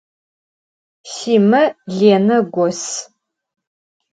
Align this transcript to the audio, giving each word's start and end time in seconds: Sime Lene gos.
Sime 1.11 1.61
Lene 1.99 2.39
gos. 2.59 2.81